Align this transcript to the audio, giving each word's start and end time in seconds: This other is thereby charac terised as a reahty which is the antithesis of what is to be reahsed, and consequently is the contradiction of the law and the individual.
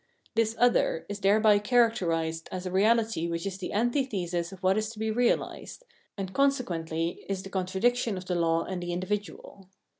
This 0.33 0.55
other 0.57 1.05
is 1.09 1.19
thereby 1.19 1.59
charac 1.59 1.91
terised 1.93 2.47
as 2.51 2.65
a 2.65 2.71
reahty 2.71 3.29
which 3.29 3.45
is 3.45 3.59
the 3.59 3.71
antithesis 3.71 4.51
of 4.51 4.57
what 4.63 4.75
is 4.75 4.89
to 4.93 4.97
be 4.97 5.11
reahsed, 5.11 5.83
and 6.17 6.33
consequently 6.33 7.23
is 7.29 7.43
the 7.43 7.51
contradiction 7.51 8.17
of 8.17 8.25
the 8.25 8.33
law 8.33 8.63
and 8.63 8.81
the 8.81 8.93
individual. 8.93 9.69